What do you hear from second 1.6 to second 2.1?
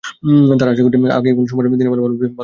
দিনের বেলা